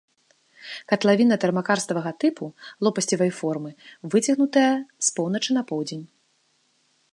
Катлавіна 0.91 1.35
тэрмакарставага 1.43 2.13
тыпу, 2.23 2.45
лопасцевай 2.87 3.31
формы, 3.41 3.71
выцягнутая 4.15 4.71
з 5.09 5.15
поўначы 5.19 5.49
на 5.59 5.63
поўдзень. 5.73 6.05